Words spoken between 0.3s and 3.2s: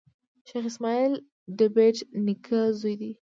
شېخ اسماعیل دبېټ نیکه زوی دﺉ.